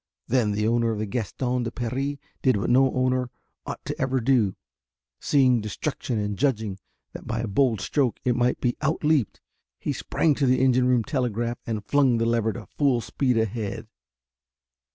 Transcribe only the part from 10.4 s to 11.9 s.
the engine room telegraph and